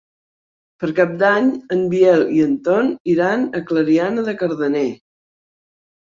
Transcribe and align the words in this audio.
Per 0.83 0.87
Cap 0.99 1.11
d'Any 1.23 1.51
en 1.75 1.83
Biel 1.91 2.25
i 2.39 2.41
en 2.47 2.57
Ton 2.69 2.91
iran 3.15 3.45
a 3.61 3.63
Clariana 3.69 4.27
de 4.33 4.37
Cardener. 4.43 4.85